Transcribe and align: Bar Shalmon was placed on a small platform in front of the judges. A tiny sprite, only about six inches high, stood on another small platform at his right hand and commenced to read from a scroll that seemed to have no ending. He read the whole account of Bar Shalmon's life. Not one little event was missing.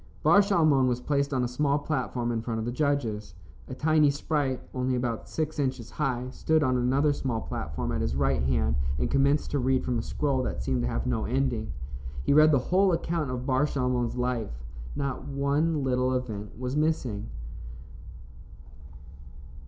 Bar 0.23 0.39
Shalmon 0.41 0.87
was 0.87 0.99
placed 0.99 1.31
on 1.31 1.43
a 1.43 1.47
small 1.47 1.77
platform 1.77 2.31
in 2.31 2.41
front 2.41 2.57
of 2.57 2.65
the 2.65 2.71
judges. 2.71 3.35
A 3.67 3.75
tiny 3.75 4.09
sprite, 4.09 4.59
only 4.73 4.95
about 4.95 5.29
six 5.29 5.59
inches 5.59 5.91
high, 5.91 6.31
stood 6.31 6.63
on 6.63 6.75
another 6.75 7.13
small 7.13 7.39
platform 7.41 7.91
at 7.91 8.01
his 8.01 8.15
right 8.15 8.41
hand 8.41 8.77
and 8.97 9.11
commenced 9.11 9.51
to 9.51 9.59
read 9.59 9.85
from 9.85 9.99
a 9.99 10.01
scroll 10.01 10.41
that 10.41 10.63
seemed 10.63 10.81
to 10.81 10.87
have 10.87 11.05
no 11.05 11.25
ending. 11.25 11.71
He 12.23 12.33
read 12.33 12.51
the 12.51 12.57
whole 12.73 12.91
account 12.91 13.29
of 13.29 13.45
Bar 13.45 13.67
Shalmon's 13.67 14.15
life. 14.15 14.63
Not 14.95 15.25
one 15.27 15.83
little 15.83 16.15
event 16.15 16.57
was 16.57 16.75
missing. 16.75 17.29